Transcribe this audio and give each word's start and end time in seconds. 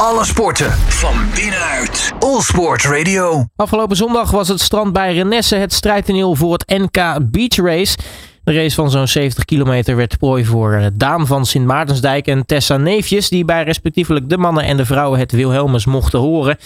Alle 0.00 0.24
sporten 0.24 0.70
van 0.72 1.14
binnenuit. 1.34 2.12
All 2.18 2.40
Sport 2.40 2.84
Radio. 2.84 3.44
Afgelopen 3.56 3.96
zondag 3.96 4.30
was 4.30 4.48
het 4.48 4.60
strand 4.60 4.92
bij 4.92 5.14
Renesse 5.14 5.56
het 5.56 5.72
strijdtoneel 5.72 6.34
voor 6.34 6.52
het 6.52 6.68
NK 6.68 7.30
Beach 7.30 7.56
Race. 7.56 7.96
De 8.44 8.52
race 8.52 8.74
van 8.74 8.90
zo'n 8.90 9.06
70 9.06 9.44
kilometer 9.44 9.96
werd 9.96 10.18
prooi 10.18 10.44
voor 10.44 10.72
eh, 10.72 10.86
Daan 10.92 11.26
van 11.26 11.46
Sint 11.46 11.66
Maartensdijk 11.66 12.26
en 12.26 12.46
Tessa 12.46 12.76
Neefjes, 12.76 13.28
die 13.28 13.44
bij 13.44 13.62
respectievelijk 13.62 14.28
de 14.28 14.38
mannen 14.38 14.64
en 14.64 14.76
de 14.76 14.84
vrouwen 14.84 15.18
het 15.18 15.32
Wilhelmus 15.32 15.86
mochten 15.86 16.18
horen. 16.18 16.56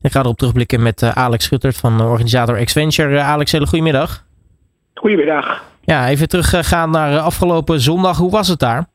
Ik 0.00 0.12
ga 0.12 0.20
erop 0.20 0.38
terugblikken 0.38 0.82
met 0.82 1.02
eh, 1.02 1.10
Alex 1.10 1.44
Schuttert 1.44 1.76
van 1.76 2.00
organisator 2.00 2.64
Xventure. 2.64 3.18
Eh, 3.18 3.28
Alex, 3.28 3.52
hele 3.52 3.66
goedemiddag. 3.66 4.24
Goedemiddag. 4.94 5.62
Ja, 5.84 6.08
even 6.08 6.28
teruggaan 6.28 6.90
naar 6.90 7.18
afgelopen 7.18 7.80
zondag. 7.80 8.16
Hoe 8.16 8.30
was 8.30 8.48
het 8.48 8.58
daar? 8.58 8.86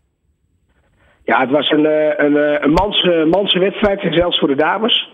Ja, 1.32 1.40
het 1.40 1.50
was 1.50 1.70
een, 1.70 1.86
een, 2.26 2.64
een 2.64 2.72
manse, 2.72 3.28
manse 3.30 3.60
wedstrijd, 3.60 4.08
zelfs 4.10 4.40
voor 4.40 4.48
de 4.48 4.56
dames. 4.56 5.10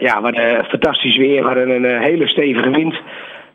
ja, 0.00 0.20
we 0.20 0.22
hadden 0.22 0.64
fantastisch 0.64 1.16
weer, 1.16 1.40
we 1.40 1.46
hadden 1.46 1.70
een 1.70 2.02
hele 2.02 2.28
stevige 2.28 2.70
wind. 2.70 2.94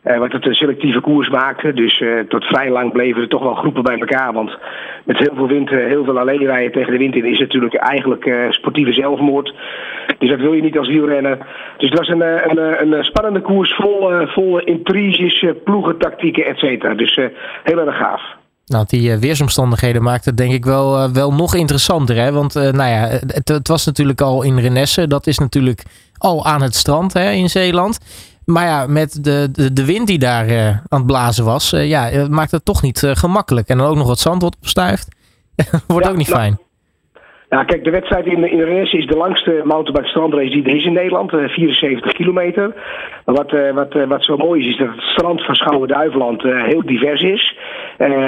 Uh, 0.04 0.18
wat 0.18 0.32
het 0.32 0.46
een 0.46 0.54
selectieve 0.54 1.00
koers 1.00 1.28
maakte. 1.28 1.72
Dus 1.72 2.00
uh, 2.00 2.20
tot 2.28 2.44
vrij 2.44 2.70
lang 2.70 2.92
bleven 2.92 3.22
er 3.22 3.28
toch 3.28 3.42
wel 3.42 3.54
groepen 3.54 3.82
bij 3.82 3.98
elkaar. 3.98 4.32
Want 4.32 4.58
met 5.04 5.18
heel 5.18 5.34
veel 5.34 5.46
wind, 5.46 5.70
heel 5.70 6.04
veel 6.04 6.18
alleen 6.18 6.44
rijden 6.44 6.72
tegen 6.72 6.92
de 6.92 6.98
wind 6.98 7.14
in 7.14 7.24
is 7.24 7.38
natuurlijk 7.38 7.74
eigenlijk 7.74 8.26
uh, 8.26 8.50
sportieve 8.50 8.92
zelfmoord. 8.92 9.54
Dus 10.18 10.28
dat 10.28 10.40
wil 10.40 10.52
je 10.52 10.62
niet 10.62 10.78
als 10.78 10.88
wielrenner. 10.88 11.38
Dus 11.76 11.90
het 11.90 11.98
was 11.98 12.08
een, 12.08 12.50
een, 12.50 12.92
een 12.92 13.04
spannende 13.04 13.40
koers 13.40 13.74
vol, 13.74 14.26
vol 14.26 14.58
intriges, 14.58 15.44
ploegen, 15.64 15.98
tactieken, 15.98 16.46
et 16.46 16.58
cetera. 16.58 16.94
Dus 16.94 17.20
heel 17.62 17.78
erg 17.86 17.96
gaaf. 17.96 18.36
Nou, 18.68 18.84
die 18.88 19.16
weersomstandigheden 19.16 20.02
maakten 20.02 20.30
het 20.30 20.36
denk 20.36 20.52
ik 20.52 20.64
wel, 20.64 21.12
wel 21.12 21.32
nog 21.32 21.54
interessanter. 21.54 22.16
Hè? 22.16 22.32
Want 22.32 22.54
nou 22.54 22.76
ja, 22.76 23.08
het, 23.26 23.48
het, 23.48 23.68
was 23.68 23.86
natuurlijk 23.86 24.20
al 24.20 24.42
in 24.42 24.58
Renesse. 24.58 25.06
Dat 25.06 25.26
is 25.26 25.38
natuurlijk 25.38 25.82
al 26.18 26.46
aan 26.46 26.62
het 26.62 26.74
strand 26.74 27.12
hè, 27.12 27.30
in 27.30 27.50
Zeeland. 27.50 27.98
Maar 28.44 28.66
ja, 28.66 28.86
met 28.86 29.24
de, 29.24 29.48
de, 29.52 29.72
de 29.72 29.84
wind 29.84 30.06
die 30.06 30.18
daar 30.18 30.48
uh, 30.48 30.66
aan 30.68 30.82
het 30.88 31.06
blazen 31.06 31.44
was, 31.44 31.72
uh, 31.72 31.88
ja, 31.88 32.28
maakt 32.28 32.50
het 32.50 32.64
toch 32.64 32.82
niet 32.82 33.02
gemakkelijk. 33.12 33.68
En 33.68 33.78
dan 33.78 33.86
ook 33.86 33.96
nog 33.96 34.06
wat 34.06 34.18
zand 34.18 34.42
wat 34.42 34.56
opstuift. 34.60 35.08
Wordt 35.86 36.04
ja, 36.06 36.10
ook 36.10 36.18
niet 36.18 36.28
nou, 36.28 36.40
fijn. 36.40 36.58
Ja, 37.50 37.64
kijk, 37.64 37.84
de 37.84 37.90
wedstrijd 37.90 38.26
in, 38.26 38.44
Rennes 38.44 38.92
is 38.92 39.06
de 39.06 39.16
langste 39.16 39.60
mountainbike 39.64 40.08
strandrace 40.08 40.50
die 40.50 40.64
er 40.64 40.76
is 40.76 40.84
in 40.84 40.92
Nederland. 40.92 41.30
74 41.30 42.12
kilometer. 42.12 42.74
Maar 43.24 43.34
wat, 43.34 43.50
wat, 43.74 44.06
wat 44.08 44.24
zo 44.24 44.36
mooi 44.36 44.60
is, 44.60 44.66
is 44.66 44.76
dat 44.76 44.88
het 44.88 45.00
strand 45.00 45.44
van 45.44 45.54
Schouwen-Duiveland 45.54 46.42
heel 46.42 46.82
divers 46.86 47.22
is. 47.22 47.56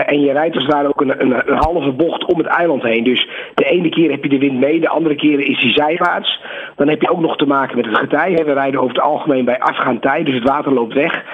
en 0.07 0.21
je 0.21 0.33
rijdt 0.33 0.55
als 0.55 0.67
ware 0.67 0.89
ook 0.89 1.01
een, 1.01 1.21
een, 1.21 1.51
een, 1.51 1.59
halve 1.59 1.91
bocht 1.91 2.25
om 2.25 2.39
het 2.39 2.47
eiland 2.47 2.83
heen. 2.83 3.05
Dus 3.05 3.29
de 3.55 3.65
ene 3.65 3.89
keer 3.89 4.11
heb 4.11 4.23
je 4.23 4.29
de 4.29 4.39
wind 4.39 4.61
mee, 4.61 4.81
de 4.81 4.89
andere 4.89 5.15
keer 5.15 5.41
is 5.41 5.61
die 5.61 5.73
zijwaarts. 5.73 6.41
Dan 6.77 6.89
heb 6.89 7.01
je 7.01 7.11
ook 7.11 7.21
nog 7.21 7.37
te 7.37 7.47
maken 7.47 7.77
met 7.77 7.87
het 7.87 7.99
getij. 7.99 8.35
We 8.45 8.53
rijden 8.53 8.81
over 8.81 8.95
het 8.95 9.05
algemeen 9.05 9.45
bij 9.45 9.59
afgaand 9.59 10.03
tij, 10.03 10.25
dus 10.25 10.35
het 10.35 10.49
water 10.49 10.73
loopt 10.73 10.95
weg. 10.95 11.25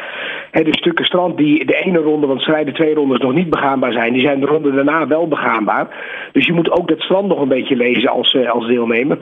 de 0.51 0.67
stukken 0.77 1.05
strand 1.05 1.37
die 1.37 1.65
de 1.65 1.77
ene 1.85 1.99
ronde, 1.99 2.27
want 2.27 2.43
ze 2.43 2.51
rijden 2.51 2.75
twee 2.75 2.95
rondes, 2.95 3.19
nog 3.19 3.35
niet 3.35 3.51
begaanbaar 3.51 3.93
zijn, 3.93 4.13
die 4.13 4.23
zijn 4.23 4.41
de 4.41 4.47
ronde 4.47 4.73
daarna 4.73 5.07
wel 5.07 5.29
begaanbaar. 5.29 5.87
Dus 6.33 6.47
je 6.47 6.53
moet 6.53 6.71
ook 6.71 6.89
dat 6.89 7.01
strand 7.01 7.29
nog 7.29 7.41
een 7.41 7.49
beetje 7.49 7.76
lezen 7.77 8.09
als, 8.09 8.37
als 8.49 8.67
deelnemer. 8.67 9.19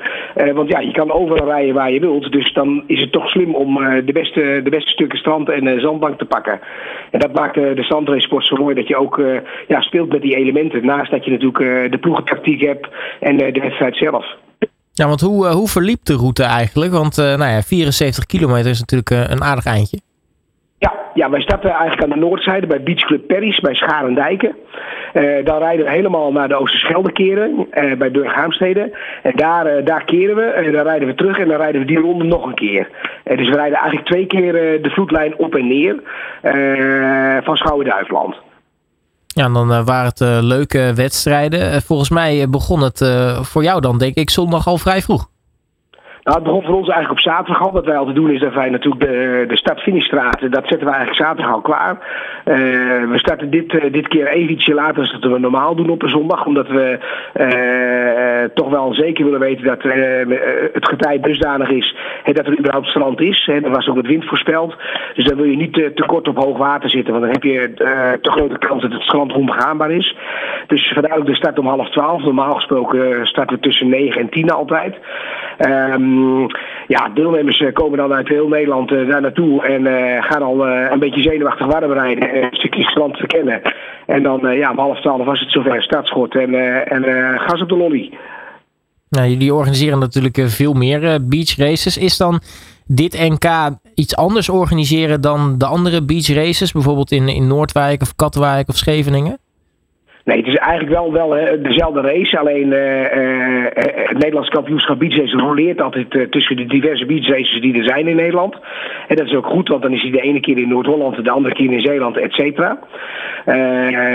want 0.54 0.68
ja, 0.68 0.78
je 0.80 0.92
kan 0.92 1.12
overal 1.12 1.46
rijden 1.46 1.74
waar 1.74 1.92
je 1.92 2.00
wilt. 2.00 2.32
Dus 2.32 2.52
dan 2.52 2.84
is 2.86 3.00
het 3.00 3.12
toch 3.12 3.28
slim 3.28 3.54
om 3.54 3.74
de, 4.04 4.12
beste, 4.12 4.60
de 4.64 4.70
beste 4.70 4.90
stukken 4.90 5.18
strand 5.18 5.48
en 5.48 5.80
zandbank 5.80 6.18
te 6.18 6.24
pakken. 6.24 6.60
En 7.10 7.18
dat 7.18 7.32
maakt 7.32 7.54
de 7.54 7.82
strandrace 7.82 8.36
zo 8.38 8.56
mooi 8.56 8.74
dat 8.74 8.88
je 8.88 8.96
ook 8.96 9.22
ja, 9.68 9.80
speelt 9.80 10.12
met 10.12 10.22
die 10.22 10.36
elementen. 10.36 10.86
Naast 10.86 11.10
dat 11.10 11.24
je 11.24 11.30
natuurlijk 11.30 11.92
de 11.92 11.98
ploegentactiek 11.98 12.60
hebt 12.60 12.88
en 13.20 13.36
de 13.36 13.60
wedstrijd 13.60 13.96
zelf. 13.96 14.36
Ja, 14.92 15.06
want 15.06 15.20
hoe, 15.20 15.46
hoe 15.46 15.68
verliep 15.68 16.04
de 16.04 16.14
route 16.14 16.42
eigenlijk? 16.42 16.92
Want 16.92 17.16
nou 17.16 17.44
ja, 17.44 17.62
74 17.62 18.26
kilometer 18.26 18.70
is 18.70 18.80
natuurlijk 18.80 19.30
een 19.30 19.42
aardig 19.42 19.66
eindje. 19.66 19.98
Ja, 20.84 20.92
ja, 21.14 21.30
wij 21.30 21.40
starten 21.40 21.70
eigenlijk 21.70 22.02
aan 22.02 22.18
de 22.18 22.26
noordzijde 22.26 22.66
bij 22.66 22.82
Beach 22.82 23.04
Club 23.04 23.26
Paris, 23.26 23.60
bij 23.60 23.74
Scharendijken. 23.74 24.56
Uh, 25.14 25.44
dan 25.44 25.58
rijden 25.58 25.84
we 25.84 25.90
helemaal 25.90 26.32
naar 26.32 26.48
de 26.48 26.54
Oosterschelde 26.54 27.12
keren, 27.12 27.68
bij 27.98 28.10
Burghaamstede. 28.10 28.96
En 29.22 29.32
daar, 29.36 29.84
daar 29.84 30.04
keren 30.04 30.36
we, 30.36 30.42
en 30.42 30.72
dan 30.72 30.82
rijden 30.82 31.08
we 31.08 31.14
terug 31.14 31.38
en 31.38 31.48
dan 31.48 31.56
rijden 31.56 31.80
we 31.80 31.86
die 31.86 31.98
ronde 31.98 32.24
nog 32.24 32.46
een 32.46 32.54
keer. 32.54 32.88
dus 33.24 33.48
we 33.48 33.54
rijden 33.54 33.78
eigenlijk 33.78 34.06
twee 34.06 34.26
keer 34.26 34.52
de 34.82 34.90
vloedlijn 34.90 35.38
op 35.38 35.54
en 35.54 35.68
neer 35.68 36.02
van 37.44 37.56
Schouwen-Duiveland. 37.56 38.34
Ja, 39.26 39.44
en 39.44 39.52
dan 39.52 39.84
waren 39.84 40.12
het 40.14 40.44
leuke 40.44 40.92
wedstrijden. 40.94 41.82
Volgens 41.82 42.10
mij 42.10 42.48
begon 42.48 42.82
het 42.82 42.98
voor 43.42 43.62
jou 43.62 43.80
dan, 43.80 43.98
denk 43.98 44.14
ik, 44.14 44.30
zondag 44.30 44.66
al 44.66 44.78
vrij 44.78 45.00
vroeg. 45.00 45.32
Nou, 46.24 46.36
het 46.36 46.46
begon 46.46 46.62
voor 46.62 46.74
ons 46.74 46.88
eigenlijk 46.88 47.10
op 47.10 47.32
zaterdag 47.32 47.62
al. 47.62 47.72
Wat 47.72 47.84
wij 47.84 47.96
altijd 47.96 48.16
doen 48.16 48.30
is 48.30 48.40
dat 48.40 48.54
wij 48.54 48.70
natuurlijk 48.70 49.02
de, 49.02 49.44
de 49.48 49.56
start-finishstraat, 49.56 50.40
dat 50.40 50.66
zetten 50.66 50.88
we 50.88 50.94
eigenlijk 50.94 51.16
zaterdag 51.16 51.52
al 51.52 51.60
klaar. 51.60 51.92
Uh, 52.44 52.54
we 53.10 53.18
starten 53.18 53.50
dit, 53.50 53.72
uh, 53.72 53.92
dit 53.92 54.08
keer 54.08 54.26
even 54.26 54.52
ietsje 54.52 54.74
later 54.74 55.10
dan 55.10 55.20
dat 55.20 55.32
we 55.32 55.38
normaal 55.38 55.74
doen 55.74 55.90
op 55.90 56.02
een 56.02 56.08
zondag. 56.08 56.46
Omdat 56.46 56.68
we 56.68 56.98
uh, 57.40 58.50
toch 58.54 58.68
wel 58.70 58.94
zeker 58.94 59.24
willen 59.24 59.40
weten 59.40 59.64
dat 59.64 59.82
het 60.72 60.88
getij 60.88 61.20
dusdanig 61.20 61.68
is 61.68 61.96
dat 62.32 62.46
er 62.46 62.58
überhaupt 62.58 62.86
strand 62.86 63.20
is. 63.20 63.46
Hè. 63.46 63.54
Er 63.54 63.70
was 63.70 63.88
ook 63.88 63.96
wat 63.96 64.06
wind 64.06 64.24
voorspeld. 64.24 64.76
Dus 65.14 65.24
dan 65.24 65.36
wil 65.36 65.46
je 65.46 65.56
niet 65.56 65.72
te 65.72 66.04
kort 66.06 66.28
op 66.28 66.36
hoog 66.36 66.58
water 66.58 66.90
zitten. 66.90 67.12
Want 67.12 67.24
dan 67.24 67.32
heb 67.32 67.42
je 67.42 67.72
te 68.20 68.30
grote 68.30 68.58
kans 68.58 68.82
dat 68.82 68.92
het 68.92 69.02
strand 69.02 69.32
onbegaanbaar 69.32 69.90
is. 69.90 70.16
Dus 70.66 70.92
vandaar 70.92 71.18
ook 71.18 71.26
de 71.26 71.34
start 71.34 71.58
om 71.58 71.66
half 71.66 71.90
twaalf. 71.90 72.22
Normaal 72.22 72.54
gesproken 72.54 73.26
starten 73.26 73.56
we 73.56 73.62
tussen 73.62 73.88
negen 73.88 74.20
en 74.20 74.28
tien 74.28 74.50
altijd. 74.50 74.98
Um, 75.58 76.13
ja, 76.86 77.08
deelnemers 77.08 77.64
komen 77.72 77.98
dan 77.98 78.12
uit 78.12 78.28
heel 78.28 78.48
Nederland 78.48 78.90
uh, 78.90 79.08
daar 79.10 79.20
naartoe 79.20 79.62
en 79.62 79.86
uh, 79.86 80.22
gaan 80.22 80.42
al 80.42 80.66
een 80.66 80.98
beetje 80.98 81.22
zenuwachtig 81.22 81.66
warm 81.66 81.92
rijden 81.92 82.30
en 82.30 82.42
een 82.42 82.48
stukje 82.56 82.82
strand 82.82 83.16
verkennen. 83.16 83.62
En 84.06 84.22
dan, 84.22 84.56
ja, 84.56 84.70
om 84.70 84.78
half 84.78 85.00
twaalf 85.00 85.24
was 85.24 85.40
het 85.40 85.50
zover 85.50 85.82
startschot 85.82 86.34
en, 86.34 86.54
en 86.84 87.04
gas 87.40 87.62
op 87.62 87.68
de 87.68 87.76
lolly. 87.76 88.10
Nou, 89.08 89.28
jullie 89.28 89.54
organiseren 89.54 89.98
natuurlijk 89.98 90.42
veel 90.46 90.72
meer 90.72 91.28
beach 91.28 91.56
races. 91.56 91.98
Is 91.98 92.16
dan 92.16 92.40
dit 92.86 93.18
NK 93.18 93.76
iets 93.94 94.16
anders 94.16 94.48
organiseren 94.48 95.20
dan 95.20 95.58
de 95.58 95.66
andere 95.66 96.04
beach 96.04 96.28
races? 96.28 96.72
Bijvoorbeeld 96.72 97.12
in, 97.12 97.28
in 97.28 97.46
Noordwijk 97.46 98.02
of 98.02 98.14
Katwijk 98.16 98.68
of 98.68 98.76
Scheveningen? 98.76 99.38
Nee, 100.24 100.36
het 100.36 100.46
is 100.46 100.54
eigenlijk 100.54 100.92
wel, 100.92 101.12
wel 101.12 101.62
dezelfde 101.62 102.00
race. 102.00 102.38
Alleen 102.38 102.66
uh, 102.66 103.00
uh, 103.00 103.64
het 103.84 104.12
Nederlands 104.12 104.48
kampioenschap 104.48 104.98
beachrace 104.98 105.36
roleert 105.36 105.80
altijd 105.80 106.30
tussen 106.30 106.56
de 106.56 106.66
diverse 106.66 107.06
beachraces 107.06 107.60
die 107.60 107.78
er 107.78 107.84
zijn 107.84 108.08
in 108.08 108.16
Nederland. 108.16 108.56
En 109.08 109.16
dat 109.16 109.26
is 109.26 109.34
ook 109.34 109.46
goed, 109.46 109.68
want 109.68 109.82
dan 109.82 109.92
is 109.92 110.02
hij 110.02 110.10
de 110.10 110.20
ene 110.20 110.40
keer 110.40 110.58
in 110.58 110.68
Noord-Holland, 110.68 111.24
de 111.24 111.30
andere 111.30 111.54
keer 111.54 111.72
in 111.72 111.80
Zeeland, 111.80 112.16
et 112.16 112.32
cetera. 112.32 112.78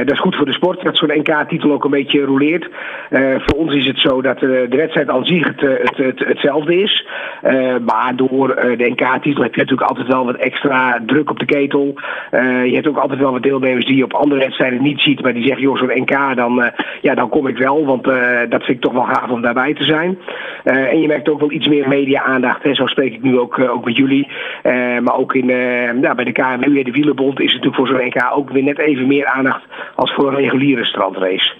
dat 0.03 0.11
is 0.11 0.19
goed 0.19 0.35
voor 0.35 0.45
de 0.45 0.53
sport, 0.53 0.83
dat 0.83 0.97
zo'n 0.97 1.11
NK-titel 1.13 1.71
ook 1.71 1.83
een 1.83 1.91
beetje 1.91 2.21
roleert. 2.21 2.69
voor 3.09 3.57
ons 3.57 3.73
is 3.73 3.87
het 3.87 3.99
zo 3.99 4.21
dat 4.21 4.39
de 4.39 4.67
wedstrijd 4.69 5.09
aan 5.09 5.25
zich 5.25 5.47
het, 5.47 5.61
het, 5.61 5.97
het, 5.97 6.19
hetzelfde 6.19 6.75
is. 6.75 7.07
maar 7.85 8.13
door 8.15 8.47
de 8.55 8.89
NK-titel 8.89 9.43
heb 9.43 9.55
je 9.55 9.61
natuurlijk 9.61 9.89
altijd 9.89 10.07
wel 10.07 10.25
wat 10.25 10.35
extra 10.35 11.01
druk 11.05 11.29
op 11.29 11.39
de 11.39 11.45
ketel. 11.45 11.93
je 12.65 12.71
hebt 12.73 12.87
ook 12.87 12.97
altijd 12.97 13.19
wel 13.19 13.31
wat 13.31 13.43
deelnemers 13.43 13.85
die 13.85 13.95
je 13.95 14.03
op 14.03 14.13
andere 14.13 14.41
wedstrijden 14.41 14.81
niet 14.81 15.01
ziet, 15.01 15.21
maar 15.21 15.33
die 15.33 15.45
zeggen, 15.45 15.63
joh, 15.63 15.77
zo'n 15.77 15.97
Dan, 16.05 16.59
uh, 16.59 16.65
ja, 17.01 17.15
dan 17.15 17.29
kom 17.29 17.47
ik 17.47 17.57
wel. 17.57 17.85
Want 17.85 18.07
uh, 18.07 18.39
dat 18.49 18.63
vind 18.63 18.77
ik 18.77 18.81
toch 18.81 18.93
wel 18.93 19.03
gaaf 19.03 19.29
om 19.29 19.41
daarbij 19.41 19.73
te 19.73 19.83
zijn. 19.83 20.17
Uh, 20.63 20.91
en 20.91 21.01
je 21.01 21.07
merkt 21.07 21.29
ook 21.29 21.39
wel 21.39 21.51
iets 21.51 21.67
meer 21.67 21.87
media-aandacht. 21.87 22.61
Zo 22.73 22.85
spreek 22.85 23.13
ik 23.13 23.23
nu 23.23 23.39
ook, 23.39 23.59
ook 23.59 23.85
met 23.85 23.97
jullie. 23.97 24.27
maar 25.01 25.17
ook 25.17 25.33
in, 25.35 25.47
ja, 26.01 26.15
bij 26.15 26.25
de 26.25 26.31
KMU, 26.31 26.83
de 26.83 26.91
Wielerbond, 26.91 27.39
is 27.39 27.53
natuurlijk 27.53 27.75
voor 27.75 27.87
zo'n 27.87 28.05
NK 28.05 28.31
ook 28.33 28.49
weer 28.49 28.63
net 28.63 28.79
even 28.79 29.07
meer 29.07 29.25
aandacht 29.25 29.61
als 29.95 30.13
voor 30.13 30.27
een 30.27 30.35
reguliere 30.35 30.85
strandrace. 30.85 31.53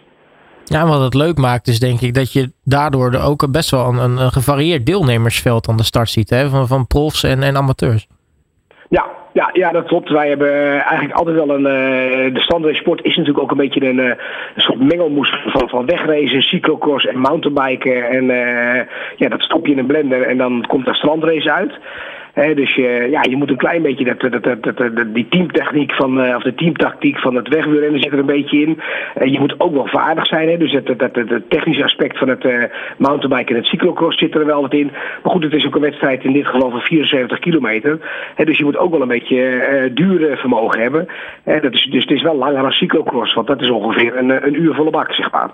Ja, 0.64 0.88
wat 0.88 1.02
het 1.02 1.14
leuk 1.14 1.38
maakt 1.38 1.68
is 1.68 1.80
denk 1.80 2.02
ik 2.02 2.14
dat 2.14 2.34
je 2.34 2.52
daardoor 2.64 3.16
ook 3.16 3.52
best 3.52 3.72
wel 3.72 3.88
een, 3.88 4.18
een 4.18 4.32
gevarieerd 4.32 4.86
deelnemersveld 4.86 5.68
aan 5.68 5.78
de 5.78 5.84
start 5.84 6.10
ziet. 6.10 6.30
Hè? 6.30 6.50
Van, 6.50 6.68
van 6.68 6.88
profs 6.88 7.24
en, 7.24 7.44
en 7.44 7.58
amateurs. 7.58 8.08
Ja, 9.34 9.50
ja, 9.54 9.72
dat 9.72 9.86
klopt. 9.86 10.10
Wij 10.10 10.30
hebben 10.30 10.72
eigenlijk 10.72 11.14
altijd 11.14 11.36
wel 11.36 11.50
een. 11.50 11.62
Uh, 11.62 12.34
de 12.34 12.42
standaardsport 12.42 13.04
is 13.04 13.16
natuurlijk 13.16 13.44
ook 13.44 13.52
een 13.52 13.58
beetje 13.58 13.86
een, 13.86 13.98
uh, 13.98 14.06
een 14.56 14.62
soort 14.62 14.80
mengelmoes 14.80 15.34
van, 15.46 15.70
van 15.70 15.86
wegracen, 15.86 16.42
cyclocross 16.42 17.06
en 17.06 17.20
mountainbiken. 17.20 18.10
En 18.10 18.26
ja, 19.16 19.30
dat 19.30 19.42
stop 19.42 19.66
je 19.66 19.72
in 19.72 19.78
een 19.78 19.86
blender 19.86 20.22
en 20.22 20.38
dan 20.38 20.66
komt 20.68 20.88
er 20.88 20.96
strandrace 20.96 21.52
uit 21.52 21.80
dus 22.48 22.76
je, 22.76 23.08
ja, 23.12 23.22
je 23.30 23.36
moet 23.36 23.50
een 23.50 23.58
klein 23.58 23.82
beetje 23.82 24.04
dat, 24.04 24.20
dat, 24.20 24.44
dat, 24.64 24.78
dat, 24.78 25.14
die 25.14 25.28
teamtechniek 25.30 25.94
van, 25.94 26.26
uh, 26.26 26.36
of 26.36 26.44
de 26.44 26.56
teamtactiek 26.56 27.20
van 27.20 27.36
het 27.36 27.48
wegwielrennen 27.48 28.02
zit 28.02 28.12
er 28.12 28.20
een 28.20 28.26
beetje 28.26 28.62
in. 28.62 28.80
Uh, 29.22 29.32
je 29.32 29.40
moet 29.40 29.60
ook 29.60 29.74
wel 29.74 29.88
vaardig 29.88 30.26
zijn. 30.26 30.50
Hè, 30.50 30.58
dus 30.58 30.72
het, 30.72 31.00
dat, 31.00 31.16
het 31.16 31.50
technische 31.50 31.84
aspect 31.84 32.18
van 32.18 32.28
het 32.28 32.44
uh, 32.44 32.64
mountainbiken 32.98 33.56
en 33.56 33.62
het 33.62 33.70
cyclocross 33.70 34.18
zit 34.18 34.36
er 34.36 34.46
wel 34.46 34.62
wat 34.62 34.74
in. 34.74 34.92
Maar 35.24 35.32
goed, 35.32 35.44
het 35.44 35.54
is 35.54 35.66
ook 35.66 35.76
een 35.76 35.82
wedstrijd 35.82 36.24
in 36.24 36.34
dit 36.34 36.48
geval 36.48 36.70
van 36.70 36.82
74 36.82 37.40
kilometer. 37.40 38.00
Hè, 38.36 38.46
dus 38.46 38.58
je 38.58 38.64
moet 38.64 38.78
ook 38.78 38.92
wel 38.92 39.02
een 39.02 39.08
beetje 39.08 39.92
duur 39.94 40.38
vermogen 40.38 40.82
hebben. 40.82 41.08
dat 41.44 41.74
is, 41.74 41.88
dus 41.92 42.02
het 42.02 42.12
is 42.12 42.22
wel 42.22 42.36
langer 42.36 42.62
dan 42.62 42.72
cyclocross, 42.72 43.34
want 43.34 43.48
dat 43.48 43.62
is 43.62 43.70
ongeveer 43.70 44.18
een, 44.18 44.30
een 44.30 44.62
uur 44.62 44.74
volle 44.74 44.92
bak, 44.92 45.14
zeg 45.14 45.32
maar. 45.32 45.50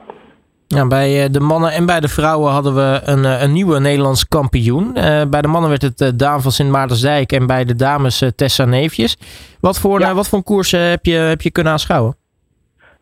Ja, 0.67 0.88
bij 0.88 1.29
de 1.29 1.39
mannen 1.39 1.71
en 1.71 1.85
bij 1.85 2.00
de 2.00 2.07
vrouwen 2.07 2.51
hadden 2.51 2.75
we 2.75 3.00
een, 3.03 3.44
een 3.44 3.51
nieuwe 3.51 3.79
Nederlands 3.79 4.27
kampioen. 4.27 4.94
bij 5.29 5.41
de 5.41 5.47
mannen 5.47 5.69
werd 5.69 5.81
het 5.81 6.19
Daan 6.19 6.41
van 6.41 6.51
Sint 6.51 6.71
Maartensdijk 6.71 7.31
en 7.31 7.47
bij 7.47 7.65
de 7.65 7.75
dames 7.75 8.31
Tessa 8.35 8.65
Neefjes. 8.65 9.17
Wat 9.62 9.79
voor, 9.79 10.00
ja. 10.00 10.13
wat 10.13 10.29
voor 10.29 10.44
koers 10.44 10.71
heb, 10.71 11.06
je, 11.06 11.13
heb 11.13 11.41
je 11.41 11.51
kunnen 11.51 11.71
aanschouwen? 11.71 12.15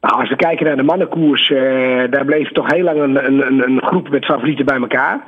Nou, 0.02 0.20
als 0.20 0.30
we 0.30 0.36
kijken 0.36 0.66
naar 0.66 0.76
de 0.76 0.84
mannenkoers, 0.84 1.48
daar 2.10 2.26
bleef 2.26 2.52
toch 2.52 2.72
heel 2.72 2.84
lang 2.84 3.02
een, 3.02 3.26
een, 3.26 3.64
een 3.64 3.82
groep 3.84 4.10
met 4.10 4.26
favorieten 4.26 4.66
bij 4.66 4.78
elkaar. 4.78 5.22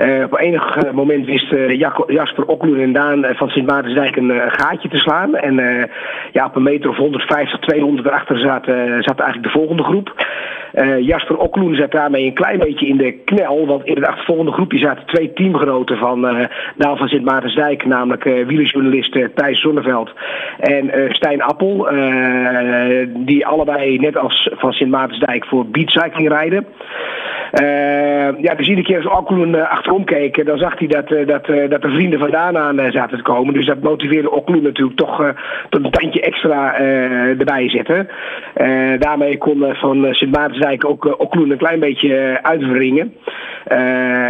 Uh, 0.00 0.24
op 0.24 0.38
enig 0.38 0.76
eh, 0.76 0.92
moment 0.92 1.26
wist 1.26 1.52
uh, 1.52 1.78
Jasper 2.06 2.44
Okloen 2.44 2.80
en 2.80 2.92
Daan 2.92 3.24
van 3.30 3.48
Sint 3.48 3.66
Maartensdijk 3.66 4.16
een 4.16 4.32
gaatje 4.46 4.88
te 4.88 4.98
slaan. 4.98 5.34
En 5.34 5.54
ja, 6.32 6.44
op 6.44 6.56
een 6.56 6.62
meter 6.62 6.90
of 6.90 6.96
150, 6.96 7.58
200 7.58 8.06
erachter 8.06 8.38
zat, 8.38 8.64
zat 9.04 9.18
eigenlijk 9.20 9.42
de 9.42 9.58
volgende 9.58 9.82
groep. 9.82 10.14
Jasper 11.00 11.36
Okloen 11.36 11.74
zat 11.74 11.90
daarmee 11.90 12.24
een 12.24 12.34
klein 12.34 12.58
beetje 12.58 12.86
in 12.86 12.96
de 12.96 13.12
knel. 13.12 13.66
Want 13.66 13.84
in 13.84 13.94
het 13.94 14.06
achtervolgende 14.06 14.52
groepje 14.52 14.78
zaten 14.78 15.06
twee 15.06 15.32
teamgenoten 15.32 15.96
van 15.96 16.48
Daan 16.76 16.96
van 16.96 17.08
Sint 17.08 17.24
Maartensdijk. 17.24 17.84
Namelijk 17.84 18.24
wielerjournalist 18.24 19.18
Thijs 19.34 19.60
Zonneveld 19.60 20.12
en 20.58 20.90
Stijn 21.08 21.42
Appel. 21.42 21.88
die 23.14 23.46
allebei 23.46 23.98
net 23.98 24.16
als 24.16 24.50
van 24.52 24.72
Sint 24.72 24.90
Maartensdijk 24.90 25.44
voor 25.46 25.66
beatcycling 25.66 26.28
rijden. 26.28 26.66
Uh, 27.52 28.42
ja, 28.42 28.54
dus 28.54 28.68
iedere 28.68 28.86
keer 28.86 28.96
als 29.08 29.18
Okloen 29.18 29.54
uh, 29.54 29.70
achterom 29.70 30.04
keek, 30.04 30.46
dan 30.46 30.58
zag 30.58 30.78
hij 30.78 30.88
dat, 30.88 31.10
uh, 31.10 31.26
dat, 31.26 31.46
dat 31.46 31.82
de 31.82 31.90
vrienden 31.90 32.18
vandaan 32.18 32.58
aan 32.58 32.92
zaten 32.92 33.16
te 33.16 33.22
komen. 33.22 33.54
Dus 33.54 33.66
dat 33.66 33.82
motiveerde 33.82 34.30
Okloen 34.30 34.62
natuurlijk 34.62 34.98
toch 34.98 35.32
tot 35.68 35.84
een 35.84 35.90
tandje 35.90 36.20
extra 36.20 36.74
erbij 36.74 37.68
zetten. 37.68 38.08
daarmee 38.98 39.38
kon 39.38 39.64
van 39.72 40.06
Sint 40.10 40.30
ook 40.86 41.20
Okloen 41.20 41.50
een 41.50 41.58
klein 41.58 41.80
beetje 41.80 42.38
uitwringen. 42.42 43.14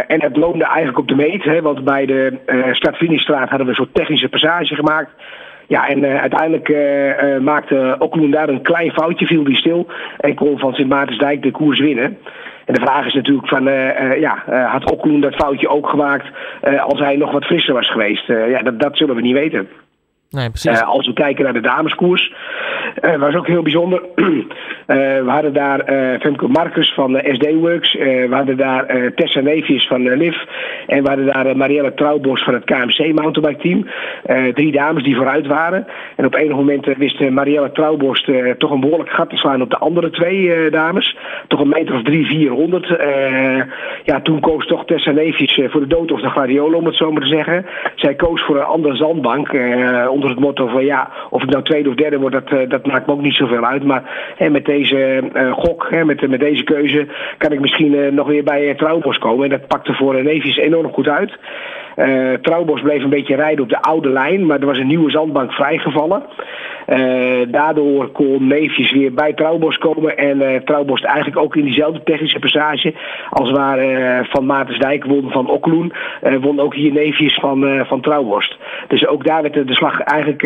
en 0.07 0.21
het 0.21 0.37
loonde 0.37 0.65
eigenlijk 0.65 0.97
op 0.97 1.07
de 1.07 1.15
meet, 1.15 1.43
hè, 1.43 1.61
want 1.61 1.83
bij 1.83 2.05
de 2.05 2.37
uh, 2.45 3.37
hadden 3.39 3.59
we 3.59 3.67
een 3.67 3.75
soort 3.75 3.93
technische 3.93 4.29
passage 4.29 4.75
gemaakt. 4.75 5.11
Ja, 5.67 5.87
en 5.87 6.03
uh, 6.03 6.21
uiteindelijk 6.21 6.69
uh, 6.69 7.37
maakte 7.37 7.95
Okloen 7.99 8.31
daar 8.31 8.49
een 8.49 8.61
klein 8.61 8.91
foutje, 8.91 9.25
viel 9.25 9.43
die 9.43 9.55
stil 9.55 9.87
en 10.17 10.35
kon 10.35 10.59
van 10.59 10.73
Sint 10.73 10.89
Maartensdijk 10.89 11.41
de 11.41 11.51
koers 11.51 11.79
winnen. 11.79 12.17
En 12.65 12.73
de 12.73 12.81
vraag 12.81 13.05
is 13.05 13.13
natuurlijk 13.13 13.47
van, 13.47 13.63
ja, 14.19 14.43
had 14.67 14.91
Okloen 14.91 15.21
dat 15.21 15.35
foutje 15.35 15.67
ook 15.67 15.89
gemaakt 15.89 16.25
als 16.79 16.99
hij 16.99 17.15
nog 17.15 17.31
wat 17.31 17.45
frisser 17.45 17.73
was 17.73 17.91
geweest? 17.91 18.27
ja, 18.27 18.61
dat, 18.61 18.79
dat 18.79 18.97
zullen 18.97 19.15
we 19.15 19.21
niet 19.21 19.33
weten. 19.33 19.67
Nee, 20.29 20.49
precies. 20.49 20.83
als 20.83 21.07
we 21.07 21.13
kijken 21.13 21.43
naar 21.43 21.53
de 21.53 21.59
dameskoers, 21.59 22.33
uh, 23.01 23.15
was 23.15 23.35
ook 23.35 23.47
heel 23.47 23.61
bijzonder. 23.61 24.01
Uh, 24.15 24.25
we 25.25 25.29
hadden 25.29 25.53
daar 25.53 25.93
uh, 25.93 26.19
Femke 26.19 26.47
Marcus 26.47 26.93
van 26.93 27.21
SD 27.23 27.53
Works. 27.53 27.93
we 27.93 28.27
hadden 28.29 28.57
daar 28.57 29.11
Tessa 29.15 29.39
Neefjes 29.39 29.87
van 29.87 30.17
LIV. 30.17 30.35
En 30.87 31.03
we 31.03 31.07
hadden 31.07 31.25
daar 31.25 31.57
Marielle 31.57 31.93
Trouwbos 31.93 32.43
van 32.43 32.53
het 32.53 32.63
KMC 32.63 33.13
Mountainbike 33.13 33.61
Team. 33.61 33.85
drie 34.53 34.71
dames 34.71 35.03
die 35.03 35.15
vooruit 35.15 35.47
waren. 35.47 35.87
En 36.15 36.25
op 36.25 36.35
enig 36.35 36.55
moment 36.55 36.85
wist 36.97 37.29
Marielle 37.29 37.71
Trouwbos 37.71 38.29
toch 38.57 38.71
een 38.71 38.79
behoorlijk 38.79 39.09
gat 39.09 39.29
te 39.29 39.37
slaan 39.37 39.61
op 39.61 39.69
de 39.69 39.77
andere 39.77 40.09
twee 40.09 40.69
dames. 40.69 41.17
Toch 41.47 41.59
een 41.59 41.67
meter 41.67 41.95
of 41.95 42.03
drie, 42.03 42.25
vierhonderd. 42.25 42.87
ja, 44.03 44.21
toen 44.21 44.39
koos 44.39 44.67
toch 44.67 44.85
Tessa 44.85 45.11
Neefjes 45.11 45.59
voor 45.63 45.81
de 45.81 45.87
dood 45.87 46.11
of 46.11 46.21
de 46.21 46.29
gladiolo, 46.29 46.77
om 46.77 46.85
het 46.85 46.95
zo 46.95 47.11
maar 47.11 47.21
te 47.21 47.27
zeggen. 47.27 47.65
Zij 47.95 48.15
koos 48.15 48.41
voor 48.41 48.57
een 48.57 48.63
andere 48.63 48.95
zandbank. 48.95 49.49
onder 50.09 50.29
het 50.29 50.39
motto 50.39 50.67
van 50.67 50.85
ja, 50.85 51.11
of 51.29 51.41
het 51.41 51.49
nou 51.49 51.63
tweede 51.63 51.89
of 51.89 51.95
derde 51.95 52.17
wordt, 52.17 52.69
dat 52.69 52.80
maakt 52.85 53.07
me 53.07 53.13
ook 53.13 53.21
niet 53.21 53.35
zoveel 53.35 53.65
uit. 53.65 53.83
Maar 53.83 54.33
hè, 54.35 54.49
met 54.49 54.65
deze 54.65 55.21
uh, 55.33 55.53
gok, 55.53 55.87
hè, 55.89 56.05
met, 56.05 56.27
met 56.27 56.39
deze 56.39 56.63
keuze, 56.63 57.07
kan 57.37 57.51
ik 57.51 57.59
misschien 57.59 57.93
uh, 57.93 58.11
nog 58.11 58.27
weer 58.27 58.43
bij 58.43 58.67
uh, 58.67 58.75
Trouwbos 58.75 59.17
komen. 59.17 59.43
En 59.43 59.49
dat 59.49 59.67
pakte 59.67 59.93
voor 59.93 60.23
Neefjes 60.23 60.57
enorm 60.57 60.91
goed 60.91 61.07
uit. 61.07 61.37
Trouwbos 62.41 62.81
bleef 62.81 63.03
een 63.03 63.09
beetje 63.09 63.35
rijden 63.35 63.63
op 63.63 63.69
de 63.69 63.81
oude 63.81 64.09
lijn, 64.09 64.45
maar 64.45 64.59
er 64.59 64.65
was 64.65 64.77
een 64.77 64.87
nieuwe 64.87 65.11
zandbank 65.11 65.51
vrijgevallen. 65.51 66.23
Uh, 66.87 67.51
daardoor 67.51 68.11
kon 68.11 68.47
Neefjes 68.47 68.91
weer 68.91 69.13
bij 69.13 69.33
Trouwbos 69.33 69.77
komen 69.77 70.17
en 70.17 70.41
uh, 70.41 70.55
Trouwbos 70.55 71.01
eigenlijk 71.01 71.37
ook 71.37 71.55
in 71.55 71.63
diezelfde 71.63 72.03
technische 72.03 72.39
passage 72.39 72.93
als 73.29 73.51
waar 73.51 73.79
Van 74.29 74.45
Maartensdijk 74.45 75.05
won 75.05 75.31
van 75.31 75.49
Okloen, 75.49 75.93
won 76.41 76.59
ook 76.59 76.75
hier 76.75 76.91
Neefjes 76.91 77.33
van, 77.33 77.85
van 77.85 78.01
Trouwborst. 78.01 78.57
Dus 78.87 79.07
ook 79.07 79.25
daar 79.25 79.41
werd 79.41 79.53
de 79.53 79.73
slag 79.73 79.99
eigenlijk 79.99 80.41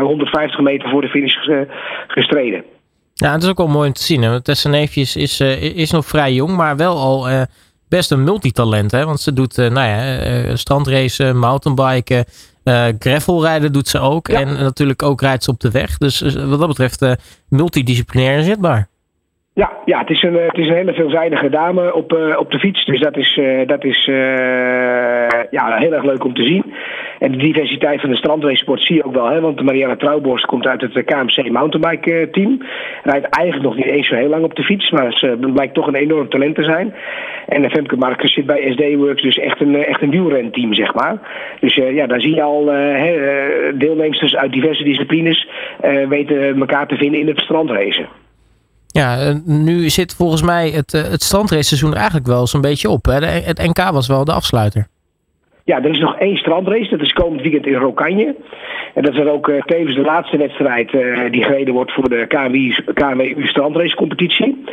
150 0.00 0.60
meter 0.60 0.88
voor 0.88 1.00
de 1.00 1.08
finish 1.08 1.34
gestreden. 2.06 2.64
Ja, 3.14 3.32
het 3.32 3.42
is 3.42 3.48
ook 3.48 3.56
wel 3.56 3.68
mooi 3.68 3.88
om 3.88 3.92
te 3.92 4.02
zien. 4.02 4.22
Hè? 4.22 4.42
Tessa 4.42 4.68
Neefjes 4.68 5.16
is, 5.16 5.40
is 5.74 5.90
nog 5.90 6.06
vrij 6.06 6.32
jong, 6.32 6.56
maar 6.56 6.76
wel 6.76 6.96
al 6.96 7.46
best 7.88 8.10
een 8.10 8.24
multitalent. 8.24 8.90
Hè? 8.90 9.04
Want 9.04 9.20
ze 9.20 9.32
doet 9.32 9.56
nou 9.56 9.88
ja, 9.88 10.56
strandracen, 10.56 11.38
mountainbiken, 11.38 12.24
uh, 12.68 12.86
gravelrijden 12.98 13.72
doet 13.72 13.88
ze 13.88 13.98
ook. 13.98 14.28
En 14.28 14.52
natuurlijk 14.52 15.02
ook 15.02 15.20
rijdt 15.20 15.44
ze 15.44 15.50
op 15.50 15.60
de 15.60 15.70
weg. 15.70 15.98
Dus 15.98 16.20
wat 16.34 16.58
dat 16.58 16.68
betreft 16.68 17.04
multidisciplinair 17.48 18.38
inzetbaar. 18.38 18.88
Ja, 19.62 19.72
ja 19.84 19.98
het, 19.98 20.10
is 20.10 20.22
een, 20.22 20.34
het 20.34 20.58
is 20.58 20.68
een 20.68 20.74
hele 20.74 20.94
veelzijdige 20.94 21.48
dame 21.48 21.94
op, 21.94 22.12
op 22.38 22.50
de 22.50 22.58
fiets. 22.58 22.84
Dus 22.84 23.00
dat 23.00 23.16
is, 23.16 23.40
dat 23.66 23.84
is 23.84 24.04
ja, 25.50 25.76
heel 25.76 25.92
erg 25.92 26.04
leuk 26.04 26.24
om 26.24 26.34
te 26.34 26.42
zien. 26.42 26.74
En 27.18 27.32
de 27.32 27.38
diversiteit 27.38 28.00
van 28.00 28.10
de 28.10 28.16
strandracesport 28.16 28.82
zie 28.82 28.96
je 28.96 29.04
ook 29.04 29.14
wel. 29.14 29.26
Hè? 29.26 29.40
Want 29.40 29.62
Marianne 29.62 29.96
Trouwborst 29.96 30.46
komt 30.46 30.66
uit 30.66 30.80
het 30.80 31.04
KMC 31.04 31.50
mountainbike 31.50 32.28
team. 32.30 32.62
Rijdt 33.02 33.26
eigenlijk 33.28 33.64
nog 33.64 33.76
niet 33.76 33.94
eens 33.94 34.08
zo 34.08 34.14
heel 34.14 34.28
lang 34.28 34.44
op 34.44 34.54
de 34.54 34.64
fiets. 34.64 34.90
Maar 34.90 35.12
ze 35.12 35.36
blijkt 35.52 35.74
toch 35.74 35.86
een 35.86 35.94
enorm 35.94 36.28
talent 36.28 36.54
te 36.54 36.64
zijn. 36.64 36.94
En 37.46 37.70
Femke 37.70 37.96
Marcus 37.96 38.32
zit 38.32 38.46
bij 38.46 38.70
SD 38.72 38.96
Works, 38.96 39.22
dus 39.22 39.38
echt 39.38 39.60
een, 39.60 39.84
echt 39.84 40.02
een 40.02 40.10
wielrenteam, 40.10 40.74
zeg 40.74 40.94
maar. 40.94 41.18
Dus 41.60 41.74
ja, 41.74 42.06
daar 42.06 42.20
zie 42.20 42.34
je 42.34 42.42
al 42.42 42.64
deelnemers 43.74 44.36
uit 44.36 44.52
diverse 44.52 44.84
disciplines 44.84 45.48
weten 46.08 46.58
elkaar 46.60 46.86
te 46.86 46.96
vinden 46.96 47.20
in 47.20 47.26
het 47.26 47.38
strandracen. 47.38 48.24
Ja, 48.96 49.40
nu 49.44 49.88
zit 49.88 50.14
volgens 50.14 50.42
mij 50.42 50.70
het, 50.70 50.92
het 50.92 51.22
strandrace 51.22 51.86
er 51.86 51.94
eigenlijk 51.94 52.26
wel 52.26 52.46
zo'n 52.46 52.60
beetje 52.60 52.88
op. 52.88 53.04
Hè? 53.04 53.26
Het 53.26 53.58
NK 53.58 53.90
was 53.90 54.08
wel 54.08 54.24
de 54.24 54.32
afsluiter. 54.32 54.86
Ja, 55.64 55.82
er 55.82 55.90
is 55.90 55.98
nog 55.98 56.18
één 56.18 56.36
strandrace. 56.36 56.90
Dat 56.90 57.00
is 57.00 57.12
komend 57.12 57.42
weekend 57.42 57.66
in 57.66 57.74
Rokanje. 57.74 58.34
En 58.94 59.02
dat 59.02 59.12
is 59.12 59.18
dan 59.18 59.28
ook 59.28 59.48
uh, 59.48 59.62
tevens 59.62 59.94
de 59.94 60.02
laatste 60.02 60.36
wedstrijd 60.36 60.90
die 61.30 61.44
gereden 61.44 61.74
wordt 61.74 61.92
voor 61.92 62.08
de 62.08 62.26
KMU 62.94 63.46
strandracecompetitie. 63.46 64.64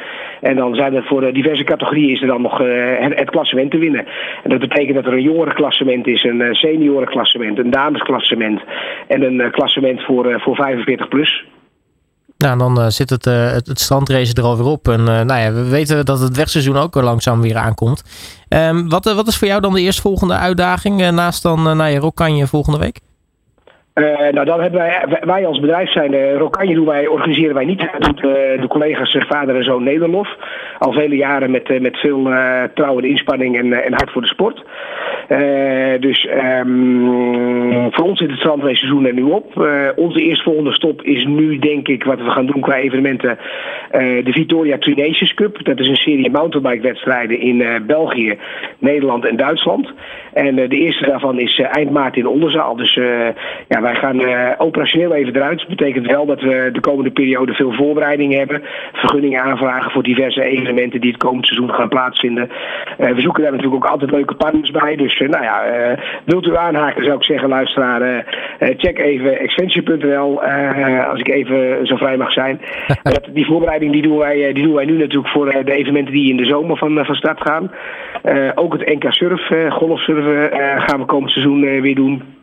En 0.42 0.56
dan 0.56 0.76
zijn 0.76 0.96
er 0.96 1.04
voor 1.04 1.34
diverse 1.34 1.64
categorieën 1.64 2.10
is 2.10 2.22
er 2.22 2.28
dan 2.28 2.42
nog 2.42 2.58
het, 2.58 3.20
het, 3.20 3.30
klassement 3.30 3.72
te 3.72 3.78
winnen. 3.78 4.06
En 4.44 4.50
dat 4.50 4.60
betekent 4.60 4.96
dat 4.96 5.06
er 5.06 5.14
een 5.14 5.22
jongerenklassement 5.22 6.08
is, 6.08 6.24
een 6.24 6.56
seniorenklassement, 6.56 7.58
een 7.58 7.72
damesklassement 7.72 8.62
en 9.08 9.22
een 9.22 9.52
klassement 9.52 10.04
voor, 10.04 10.42
voor 10.42 10.56
45 10.56 11.08
plus. 11.08 11.46
Nou, 12.44 12.58
dan 12.58 12.92
zit 12.92 13.10
het, 13.10 13.26
het, 13.26 13.68
het 13.68 13.80
strandrace 13.80 14.34
er 14.34 14.44
op. 14.66 14.88
En 14.88 15.04
nou 15.04 15.36
ja, 15.36 15.52
we 15.52 15.64
weten 15.64 16.06
dat 16.06 16.20
het 16.20 16.36
wegseizoen 16.36 16.78
ook 16.78 16.96
langzaam 16.96 17.42
weer 17.42 17.58
aankomt. 17.58 18.04
Um, 18.50 18.90
wat, 18.90 19.06
wat 19.06 19.28
is 19.28 19.38
voor 19.38 19.48
jou 19.48 19.62
dan 19.62 19.74
de 19.74 19.82
eerstvolgende 19.82 20.34
uitdaging 20.34 21.12
naast 21.12 21.42
dan 21.42 21.68
uh, 21.68 21.74
nou 21.74 21.98
Rokanje 21.98 22.48
volgende 22.48 22.80
week? 22.80 23.00
Uh, 23.94 24.06
nou, 24.32 24.46
dan 24.46 24.62
hebben 24.62 24.80
wij, 24.80 25.20
wij 25.22 25.48
als 25.48 25.60
bedrijf 25.60 25.92
zijn, 25.92 26.14
uh, 26.14 26.36
Rokanje 26.36 26.74
doen 26.74 26.86
wij, 26.86 27.08
organiseren 27.08 27.56
wij 27.56 27.66
niet. 27.66 27.80
Dat 27.80 28.02
doet 28.02 28.18
uh, 28.18 28.62
de 28.62 28.68
collega's 28.68 29.18
vader 29.28 29.56
en 29.56 29.64
zoon 29.64 29.84
Nederlof. 29.84 30.28
Al 30.80 30.92
vele 30.92 31.16
jaren 31.16 31.52
met, 31.52 31.82
met 31.82 31.98
veel 31.98 32.32
trouw 32.74 33.00
inspanning 33.00 33.58
en, 33.58 33.84
en 33.84 33.94
hart 33.94 34.12
voor 34.12 34.22
de 34.22 34.28
sport. 34.28 34.64
dus 36.00 36.28
um, 36.60 37.92
voor 37.92 38.06
ons 38.06 38.20
zit 38.20 38.30
het 38.30 38.40
strandrace 38.40 39.02
er 39.06 39.14
nu 39.14 39.24
op. 39.24 39.68
onze 39.96 40.22
eerstvolgende 40.22 40.74
stop 40.74 41.02
is 41.02 41.26
nu 41.26 41.60
denk 41.60 41.88
ik 41.88 42.04
wat 42.04 42.20
we 42.20 42.30
gaan 42.30 42.46
doen 42.46 42.62
qua 42.62 42.76
evenementen. 42.76 43.38
de 43.92 44.32
Victoria 44.32 44.78
Nations 44.80 45.34
Cup. 45.34 45.66
Dat 45.66 45.80
is 45.80 45.88
een 45.88 45.96
serie 45.96 46.32
mountainbike 46.32 46.88
wedstrijden 46.88 47.40
in 47.40 47.84
België, 47.88 48.38
Nederland 48.80 49.26
en 49.26 49.36
Duitsland. 49.36 49.94
En 50.34 50.56
de 50.56 50.78
eerste 50.78 51.06
daarvan 51.06 51.40
is 51.40 51.60
eind 51.60 51.92
maart 51.92 52.16
in 52.16 52.28
Onderzaal. 52.28 52.76
Dus 52.76 52.94
ja, 53.68 53.82
wij 53.84 53.96
gaan 53.96 54.20
uh, 54.20 54.52
operationeel 54.58 55.14
even 55.14 55.36
eruit. 55.36 55.60
Dat 55.60 55.68
betekent 55.68 56.06
wel 56.06 56.26
dat 56.26 56.42
we 56.42 56.70
de 56.72 56.80
komende 56.80 57.12
periode 57.12 57.54
veel 57.54 57.72
voorbereiding 57.72 58.34
hebben. 58.34 58.64
Vergunningen 58.94 59.42
aanvragen 59.42 59.92
voor 59.92 60.04
diverse 60.04 60.44
evenementen 60.44 61.02
die 61.02 61.12
het 61.12 61.22
komend 61.22 61.46
seizoen 61.46 61.74
gaan 61.74 61.90
plaatsvinden. 61.90 62.50
Uh, 63.00 63.12
we 63.12 63.22
zoeken 63.22 63.44
daar 63.44 63.52
natuurlijk 63.52 63.86
ook 63.86 63.92
altijd 63.92 64.12
leuke 64.12 64.36
partners 64.36 64.72
bij. 64.72 64.96
Dus 64.96 65.20
uh, 65.20 65.30
nou 65.30 65.44
ja, 65.44 65.62
wilt 66.26 66.48
u 66.48 66.58
aanhaken 66.58 67.04
zou 67.04 67.16
ik 67.16 67.24
zeggen, 67.24 67.50
luisteraar, 67.50 68.26
check 68.60 69.00
even 69.00 69.40
extension.nl 69.40 70.42
als 71.10 71.20
ik 71.20 71.28
even 71.28 71.88
zo 71.88 71.96
vrij 71.96 72.18
mag 72.18 72.32
zijn. 72.32 72.62
dat, 73.04 73.28
die 73.34 73.46
voorbereiding 73.46 73.92
die 73.92 74.02
doen, 74.02 74.18
wij, 74.18 74.54
die 74.54 74.64
doen 74.64 74.74
wij 74.74 74.86
nu 74.86 74.98
natuurlijk 74.98 75.34
voor 75.34 75.52
de 75.52 75.74
evenementen 75.74 76.14
die 76.14 76.30
in 76.30 76.38
de 76.38 76.46
zomer 76.46 76.78
van, 76.78 77.06
van 77.06 77.16
start 77.16 77.42
gaan. 77.42 77.72
ook 78.56 78.74
het 78.74 78.94
NK 78.94 79.14
Surf, 79.14 79.72
golfsurfen 79.74 80.50
gaan 80.82 81.00
we 81.00 81.06
komend 81.06 81.32
seizoen 81.32 81.82
weer 81.82 81.96
doen. 81.96 82.42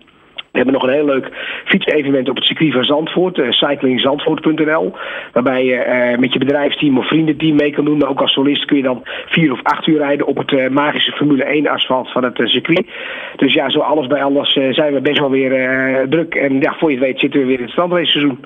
We 0.51 0.57
hebben 0.59 0.75
nog 0.75 0.83
een 0.83 0.95
heel 0.95 1.05
leuk 1.05 1.31
fietsevenement 1.65 2.29
op 2.29 2.37
het 2.37 2.45
circuit 2.45 2.73
van 2.73 2.85
Zandvoort, 2.85 3.39
uh, 3.39 3.51
cyclingzandvoort.nl. 3.51 4.93
Waarbij 5.33 5.65
je 5.65 5.75
uh, 6.13 6.19
met 6.19 6.33
je 6.33 6.39
bedrijfsteam 6.39 6.99
of 6.99 7.09
vriendenteam 7.09 7.57
mee 7.57 7.73
kan 7.73 7.85
doen. 7.85 7.99
Maar 7.99 8.09
ook 8.09 8.21
als 8.21 8.33
solist 8.33 8.65
kun 8.65 8.77
je 8.77 8.83
dan 8.83 9.03
vier 9.27 9.53
of 9.53 9.63
acht 9.63 9.87
uur 9.87 9.99
rijden 9.99 10.27
op 10.27 10.37
het 10.37 10.53
uh, 10.53 10.69
magische 10.69 11.13
Formule 11.13 11.45
1 11.45 11.69
asfalt 11.69 12.13
van 12.13 12.25
het 12.25 12.41
circuit. 12.45 12.87
Dus 13.37 13.53
ja, 13.53 13.71
zo 13.71 13.79
alles 13.81 14.07
bij 14.07 14.23
alles 14.23 14.53
zijn 14.53 14.95
we 14.95 15.01
best 15.01 15.19
wel 15.19 15.31
weer 15.31 15.51
druk. 16.09 16.35
En 16.35 16.61
ja, 16.61 16.75
voor 16.79 16.91
je 16.91 16.97
het 16.97 17.05
weet 17.05 17.21
zitten 17.21 17.41
we 17.41 17.47
weer 17.47 17.57
in 17.57 17.63
het 17.63 17.73
strandrace 17.73 18.11
seizoen. 18.11 18.39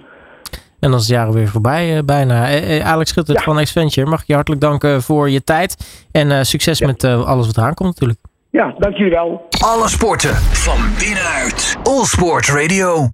En 0.80 0.90
dan 0.90 0.98
is 0.98 1.06
het 1.06 1.16
jaar 1.16 1.32
weer 1.32 1.48
voorbij 1.48 2.04
bijna. 2.04 2.62
Alex 2.82 3.10
Schutter 3.10 3.34
ja. 3.34 3.40
van 3.40 3.62
X-Venture, 3.62 4.10
mag 4.10 4.20
ik 4.20 4.26
je 4.26 4.34
hartelijk 4.34 4.62
danken 4.62 5.02
voor 5.02 5.30
je 5.30 5.44
tijd. 5.44 5.76
En 6.12 6.46
succes 6.46 6.78
ja. 6.78 6.86
met 6.86 7.04
alles 7.04 7.46
wat 7.46 7.56
eraan 7.56 7.74
komt 7.74 7.90
natuurlijk. 7.90 8.18
Ja, 8.54 8.74
dank 8.78 8.96
jullie 8.96 9.12
wel. 9.12 9.48
Alle 9.64 9.88
sporten 9.88 10.34
van 10.34 10.78
binnenuit. 10.98 11.76
All 11.82 12.04
Sport 12.04 12.48
Radio. 12.48 13.02